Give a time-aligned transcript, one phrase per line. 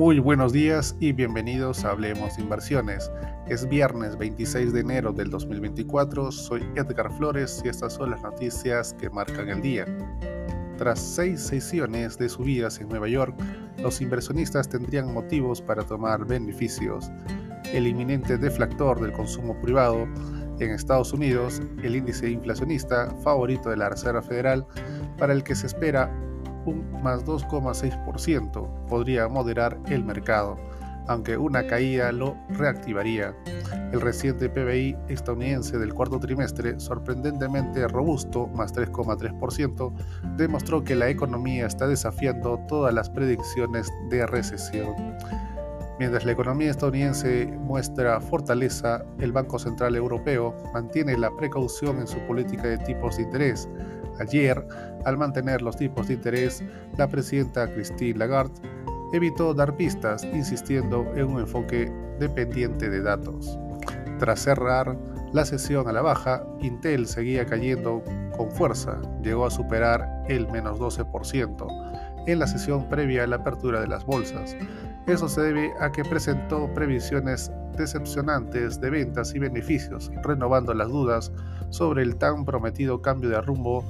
[0.00, 3.12] Muy buenos días y bienvenidos a Hablemos de Inversiones.
[3.48, 8.94] Es viernes 26 de enero del 2024, soy Edgar Flores y estas son las noticias
[8.94, 9.84] que marcan el día.
[10.78, 13.34] Tras seis sesiones de subidas en Nueva York,
[13.82, 17.10] los inversionistas tendrían motivos para tomar beneficios.
[17.70, 20.08] El inminente deflactor del consumo privado
[20.60, 24.66] en Estados Unidos, el índice inflacionista favorito de la Reserva Federal,
[25.18, 26.10] para el que se espera
[26.64, 30.56] un más 2,6%, podría moderar el mercado,
[31.08, 33.34] aunque una caída lo reactivaría.
[33.92, 39.92] El reciente PBI estadounidense del cuarto trimestre, sorprendentemente robusto, más 3,3%,
[40.36, 44.94] demostró que la economía está desafiando todas las predicciones de recesión.
[46.00, 52.18] Mientras la economía estadounidense muestra fortaleza, el Banco Central Europeo mantiene la precaución en su
[52.20, 53.68] política de tipos de interés.
[54.20, 54.64] Ayer,
[55.04, 56.62] al mantener los tipos de interés,
[56.96, 58.60] la presidenta Christine Lagarde
[59.12, 63.58] evitó dar pistas, insistiendo en un enfoque dependiente de datos.
[64.18, 64.96] Tras cerrar
[65.32, 68.02] la sesión a la baja, Intel seguía cayendo
[68.36, 71.90] con fuerza, llegó a superar el menos 12%
[72.26, 74.56] en la sesión previa a la apertura de las bolsas.
[75.06, 81.32] Eso se debe a que presentó previsiones decepcionantes de ventas y beneficios, renovando las dudas
[81.70, 83.84] sobre el tan prometido cambio de rumbo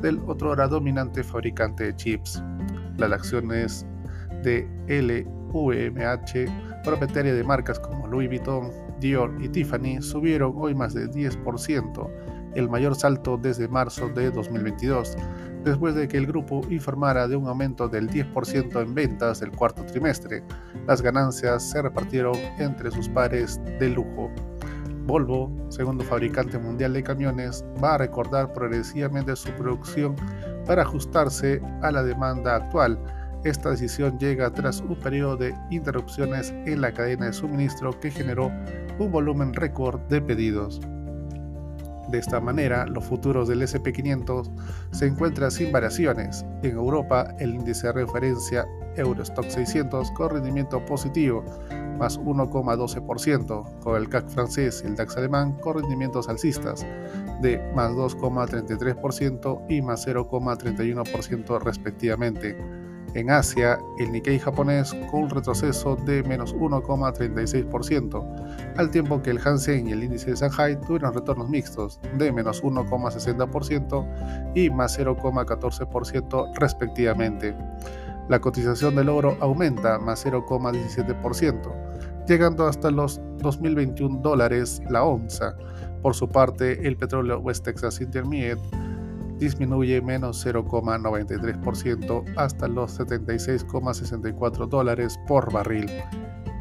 [0.00, 2.42] del otrora dominante fabricante de chips.
[2.98, 3.86] Las acciones
[4.42, 11.08] de LVMH, propietaria de marcas como Louis Vuitton, Dior y Tiffany, subieron hoy más de
[11.10, 12.10] 10%,
[12.54, 15.16] el mayor salto desde marzo de 2022,
[15.64, 19.84] después de que el grupo informara de un aumento del 10% en ventas del cuarto
[19.84, 20.42] trimestre.
[20.86, 24.30] Las ganancias se repartieron entre sus pares de lujo.
[25.06, 30.16] Volvo, segundo fabricante mundial de camiones, va a recordar progresivamente su producción
[30.66, 32.98] para ajustarse a la demanda actual.
[33.44, 38.50] Esta decisión llega tras un periodo de interrupciones en la cadena de suministro que generó
[38.98, 40.80] un volumen récord de pedidos.
[42.08, 44.50] De esta manera, los futuros del SP500
[44.90, 46.44] se encuentran sin variaciones.
[46.64, 48.66] En Europa, el índice de referencia
[48.96, 51.44] Eurostock 600 con rendimiento positivo,
[51.96, 56.86] más 1,12%, con el CAC francés y el DAX alemán con rendimientos alcistas,
[57.40, 62.56] de más 2,33% y más 0,31% respectivamente.
[63.14, 69.40] En Asia, el Nikkei japonés con un retroceso de menos 1,36%, al tiempo que el
[69.42, 76.52] Hansen y el índice de Shanghai tuvieron retornos mixtos de menos 1,60% y más 0,14%
[76.58, 77.54] respectivamente.
[78.28, 85.56] La cotización del oro aumenta más 0,17%, llegando hasta los 2021 dólares la onza.
[86.02, 88.60] Por su parte, el petróleo West Texas Intermediate
[89.38, 95.90] disminuye menos 0,93% hasta los 76,64 dólares por barril.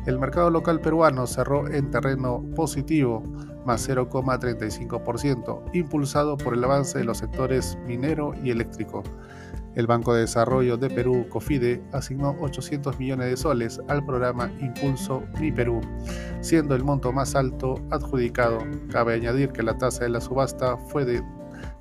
[0.05, 3.23] El mercado local peruano cerró en terreno positivo,
[3.65, 9.01] más 0,35%, impulsado por el avance de los sectores minero y eléctrico.
[9.75, 15.23] El Banco de Desarrollo de Perú, COFIDE, asignó 800 millones de soles al programa Impulso
[15.39, 15.81] Mi Perú,
[16.41, 18.59] siendo el monto más alto adjudicado.
[18.89, 21.21] Cabe añadir que la tasa de la subasta fue de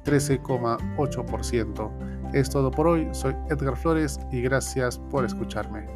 [0.05, 1.91] 13,8%.
[2.33, 5.87] Es todo por hoy, soy Edgar Flores y gracias por escucharme.